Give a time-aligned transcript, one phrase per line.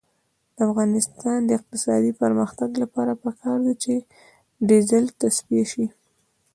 [0.55, 3.93] د افغانستان د اقتصادي پرمختګ لپاره پکار ده چې
[4.69, 5.85] ډیزل تصفیه شي.